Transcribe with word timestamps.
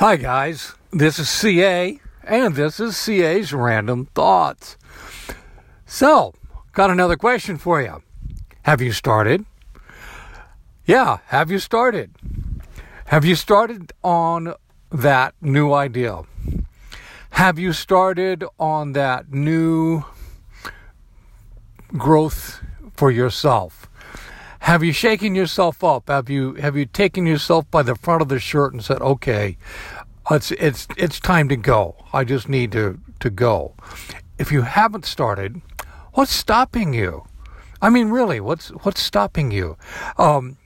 Hi, 0.00 0.16
guys. 0.16 0.72
This 0.90 1.18
is 1.18 1.28
CA, 1.28 2.00
and 2.24 2.54
this 2.54 2.80
is 2.80 2.96
CA's 2.96 3.52
Random 3.52 4.06
Thoughts. 4.14 4.78
So, 5.84 6.32
got 6.72 6.88
another 6.88 7.16
question 7.16 7.58
for 7.58 7.82
you. 7.82 8.02
Have 8.62 8.80
you 8.80 8.92
started? 8.92 9.44
Yeah, 10.86 11.18
have 11.26 11.50
you 11.50 11.58
started? 11.58 12.12
Have 13.08 13.26
you 13.26 13.34
started 13.34 13.92
on 14.02 14.54
that 14.88 15.34
new 15.42 15.74
idea? 15.74 16.22
Have 17.32 17.58
you 17.58 17.74
started 17.74 18.42
on 18.58 18.92
that 18.92 19.30
new 19.30 20.04
growth 21.88 22.62
for 22.94 23.10
yourself? 23.10 23.89
Have 24.60 24.84
you 24.84 24.92
shaken 24.92 25.34
yourself 25.34 25.82
up? 25.82 26.08
Have 26.08 26.28
you 26.28 26.54
have 26.54 26.76
you 26.76 26.86
taken 26.86 27.26
yourself 27.26 27.70
by 27.70 27.82
the 27.82 27.94
front 27.94 28.22
of 28.22 28.28
the 28.28 28.38
shirt 28.38 28.72
and 28.72 28.84
said, 28.84 29.00
"Okay, 29.00 29.56
it's 30.30 30.52
it's 30.52 30.86
it's 30.96 31.18
time 31.18 31.48
to 31.48 31.56
go. 31.56 31.96
I 32.12 32.24
just 32.24 32.48
need 32.48 32.72
to 32.72 33.00
to 33.20 33.30
go." 33.30 33.74
If 34.38 34.52
you 34.52 34.62
haven't 34.62 35.06
started, 35.06 35.60
what's 36.12 36.32
stopping 36.32 36.94
you? 36.94 37.24
I 37.82 37.90
mean, 37.90 38.10
really, 38.10 38.38
what's 38.38 38.68
what's 38.84 39.00
stopping 39.00 39.50
you? 39.50 39.76
Um, 40.18 40.58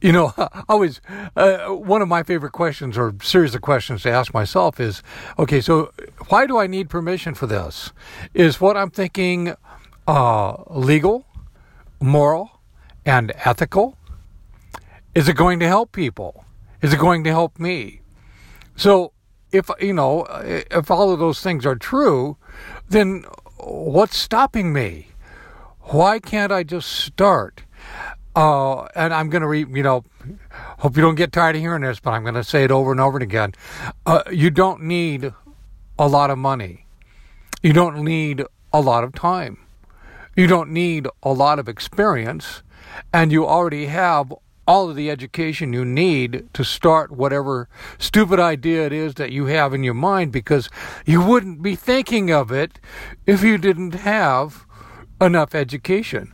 you 0.00 0.12
know, 0.12 0.34
always 0.68 1.00
uh, 1.36 1.66
one 1.68 2.02
of 2.02 2.08
my 2.08 2.24
favorite 2.24 2.52
questions 2.52 2.98
or 2.98 3.14
series 3.22 3.54
of 3.54 3.62
questions 3.62 4.02
to 4.02 4.10
ask 4.10 4.34
myself 4.34 4.80
is, 4.80 5.02
okay, 5.38 5.60
so 5.60 5.92
why 6.28 6.46
do 6.46 6.58
I 6.58 6.66
need 6.66 6.90
permission 6.90 7.34
for 7.34 7.46
this? 7.46 7.92
Is 8.34 8.60
what 8.60 8.76
I'm 8.76 8.90
thinking 8.90 9.54
uh, 10.06 10.62
legal, 10.70 11.24
moral? 12.00 12.57
And 13.04 13.32
ethical? 13.44 13.96
Is 15.14 15.28
it 15.28 15.36
going 15.36 15.60
to 15.60 15.66
help 15.66 15.92
people? 15.92 16.44
Is 16.82 16.92
it 16.92 16.98
going 16.98 17.24
to 17.24 17.30
help 17.30 17.58
me? 17.58 18.00
So, 18.76 19.12
if 19.50 19.70
you 19.80 19.92
know, 19.92 20.26
if 20.44 20.90
all 20.90 21.10
of 21.10 21.18
those 21.18 21.40
things 21.40 21.66
are 21.66 21.74
true, 21.74 22.36
then 22.88 23.24
what's 23.58 24.16
stopping 24.16 24.72
me? 24.72 25.08
Why 25.80 26.18
can't 26.18 26.52
I 26.52 26.62
just 26.62 26.90
start? 26.90 27.62
Uh, 28.36 28.84
and 28.94 29.12
I'm 29.12 29.30
going 29.30 29.42
to 29.42 29.48
read, 29.48 29.74
you 29.74 29.82
know, 29.82 30.04
hope 30.78 30.96
you 30.96 31.02
don't 31.02 31.16
get 31.16 31.32
tired 31.32 31.56
of 31.56 31.62
hearing 31.62 31.82
this, 31.82 31.98
but 31.98 32.12
I'm 32.12 32.22
going 32.22 32.34
to 32.34 32.44
say 32.44 32.62
it 32.62 32.70
over 32.70 32.92
and 32.92 33.00
over 33.00 33.16
and 33.16 33.22
again. 33.22 33.54
Uh, 34.06 34.22
you 34.30 34.50
don't 34.50 34.82
need 34.82 35.32
a 35.98 36.06
lot 36.06 36.30
of 36.30 36.38
money. 36.38 36.86
You 37.62 37.72
don't 37.72 38.04
need 38.04 38.44
a 38.72 38.80
lot 38.80 39.02
of 39.02 39.14
time. 39.14 39.58
You 40.38 40.46
don't 40.46 40.70
need 40.70 41.08
a 41.20 41.32
lot 41.32 41.58
of 41.58 41.68
experience 41.68 42.62
and 43.12 43.32
you 43.32 43.44
already 43.44 43.86
have 43.86 44.32
all 44.68 44.88
of 44.88 44.94
the 44.94 45.10
education 45.10 45.72
you 45.72 45.84
need 45.84 46.46
to 46.54 46.62
start 46.62 47.10
whatever 47.10 47.68
stupid 47.98 48.38
idea 48.38 48.86
it 48.86 48.92
is 48.92 49.14
that 49.14 49.32
you 49.32 49.46
have 49.46 49.74
in 49.74 49.82
your 49.82 49.94
mind 49.94 50.30
because 50.30 50.70
you 51.04 51.20
wouldn't 51.20 51.60
be 51.60 51.74
thinking 51.74 52.30
of 52.30 52.52
it 52.52 52.78
if 53.26 53.42
you 53.42 53.58
didn't 53.58 53.94
have 53.94 54.64
enough 55.20 55.56
education. 55.56 56.32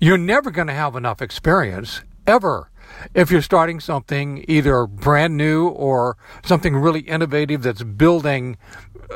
You're 0.00 0.18
never 0.18 0.50
going 0.50 0.66
to 0.66 0.74
have 0.74 0.96
enough 0.96 1.22
experience 1.22 2.02
ever 2.26 2.68
if 3.14 3.30
you're 3.30 3.42
starting 3.42 3.78
something 3.78 4.44
either 4.48 4.86
brand 4.86 5.36
new 5.36 5.68
or 5.68 6.16
something 6.44 6.74
really 6.74 7.00
innovative 7.00 7.62
that's 7.62 7.84
building 7.84 8.56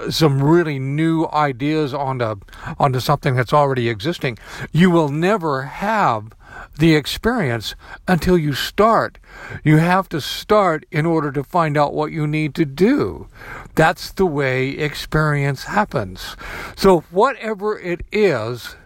some 0.09 0.43
really 0.43 0.79
new 0.79 1.27
ideas 1.33 1.93
onto 1.93 2.41
onto 2.79 3.01
something 3.01 3.35
that's 3.35 3.53
already 3.53 3.89
existing 3.89 4.39
you 4.73 4.91
will 4.91 5.09
never 5.09 5.63
have 5.63 6.33
the 6.79 6.95
experience 6.95 7.75
until 8.09 8.39
you 8.39 8.53
start. 8.53 9.19
You 9.65 9.79
have 9.79 10.09
to 10.11 10.21
start 10.21 10.87
in 10.91 11.07
order 11.07 11.33
to 11.33 11.45
find 11.45 11.77
out 11.77 11.95
what 11.95 12.13
you 12.13 12.27
need 12.27 12.55
to 12.57 12.65
do. 12.65 13.29
That's 13.75 14.11
the 14.11 14.27
way 14.27 14.71
experience 14.71 15.65
happens. 15.65 16.37
So, 16.77 17.01
whatever 17.11 17.79
it 17.79 18.03
is 18.13 18.77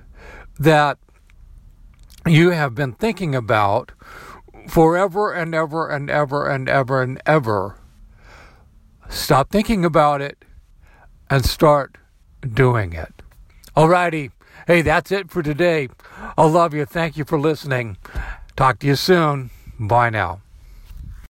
that 0.59 0.99
you 2.27 2.51
have 2.51 2.75
been 2.75 2.93
thinking 2.93 3.35
about 3.35 3.93
forever 4.69 5.33
and 5.33 5.55
ever 5.55 5.89
and 5.89 6.11
ever 6.11 6.48
and 6.48 6.69
ever 6.69 7.03
and 7.03 7.20
ever, 7.27 7.79
stop 9.09 9.51
thinking 9.51 9.85
about 9.85 10.20
it 10.20 10.45
and 11.30 11.45
start 11.45 11.98
doing 12.52 12.92
it. 12.92 13.23
Alrighty. 13.77 14.30
Hey, 14.67 14.83
that's 14.83 15.12
it 15.12 15.30
for 15.30 15.42
today. 15.42 15.89
I 16.39 16.45
love 16.46 16.74
you. 16.74 16.85
Thank 16.85 17.17
you 17.17 17.24
for 17.24 17.39
listening. 17.39 17.96
Talk 18.57 18.79
to 18.80 18.86
you 18.86 18.96
soon. 18.96 19.51
Bye 19.79 20.11
now. 20.11 20.40